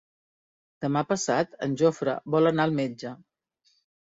Demà 0.85 1.03
passat 1.11 1.53
en 1.67 1.75
Jofre 1.83 2.17
vol 2.37 2.53
anar 2.53 2.67
al 2.71 2.75
metge. 2.81 3.15